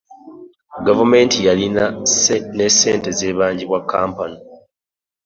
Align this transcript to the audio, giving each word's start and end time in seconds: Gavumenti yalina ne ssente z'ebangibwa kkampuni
Gavumenti 0.85 1.37
yalina 1.47 1.85
ne 2.57 2.67
ssente 2.73 3.09
z'ebangibwa 3.17 3.79
kkampuni 3.81 4.37